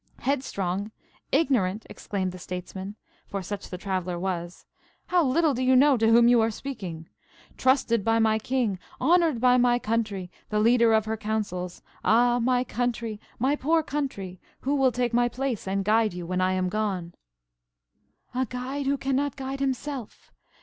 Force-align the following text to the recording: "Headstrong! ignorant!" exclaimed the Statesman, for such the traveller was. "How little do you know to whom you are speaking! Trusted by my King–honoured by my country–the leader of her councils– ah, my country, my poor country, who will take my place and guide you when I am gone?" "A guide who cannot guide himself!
"Headstrong! 0.21 0.91
ignorant!" 1.31 1.85
exclaimed 1.87 2.31
the 2.31 2.39
Statesman, 2.39 2.95
for 3.27 3.43
such 3.43 3.69
the 3.69 3.77
traveller 3.77 4.17
was. 4.17 4.65
"How 5.05 5.23
little 5.23 5.53
do 5.53 5.61
you 5.61 5.75
know 5.75 5.95
to 5.95 6.07
whom 6.07 6.27
you 6.27 6.41
are 6.41 6.49
speaking! 6.49 7.07
Trusted 7.55 8.03
by 8.03 8.17
my 8.17 8.39
King–honoured 8.39 9.39
by 9.39 9.57
my 9.57 9.77
country–the 9.77 10.59
leader 10.59 10.91
of 10.93 11.05
her 11.05 11.17
councils– 11.17 11.83
ah, 12.03 12.39
my 12.39 12.63
country, 12.63 13.19
my 13.37 13.55
poor 13.55 13.83
country, 13.83 14.41
who 14.61 14.73
will 14.73 14.91
take 14.91 15.13
my 15.13 15.29
place 15.29 15.67
and 15.67 15.85
guide 15.85 16.15
you 16.15 16.25
when 16.25 16.41
I 16.41 16.53
am 16.53 16.67
gone?" 16.67 17.13
"A 18.33 18.47
guide 18.47 18.87
who 18.87 18.97
cannot 18.97 19.35
guide 19.35 19.59
himself! 19.59 20.31